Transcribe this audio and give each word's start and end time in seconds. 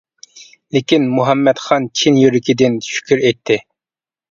لېكىن 0.77 1.05
مۇھەممەت 1.17 1.61
خان 1.67 1.87
چىن 2.01 2.19
يۈرىكىدىن 2.23 2.83
شۈكۈر 2.89 3.25
ئېيتتى. 3.25 3.63